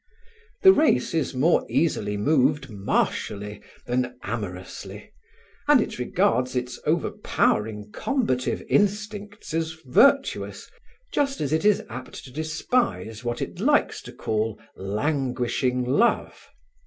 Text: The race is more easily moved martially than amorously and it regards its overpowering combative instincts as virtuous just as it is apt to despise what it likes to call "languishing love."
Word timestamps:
The 0.63 0.73
race 0.73 1.13
is 1.13 1.35
more 1.35 1.63
easily 1.69 2.17
moved 2.17 2.71
martially 2.71 3.61
than 3.85 4.17
amorously 4.23 5.11
and 5.67 5.79
it 5.79 5.99
regards 5.99 6.55
its 6.55 6.79
overpowering 6.87 7.91
combative 7.93 8.63
instincts 8.67 9.53
as 9.53 9.77
virtuous 9.85 10.71
just 11.13 11.39
as 11.39 11.53
it 11.53 11.63
is 11.63 11.83
apt 11.87 12.15
to 12.25 12.31
despise 12.33 13.23
what 13.23 13.43
it 13.43 13.59
likes 13.59 14.01
to 14.01 14.11
call 14.11 14.59
"languishing 14.75 15.83
love." 15.83 16.49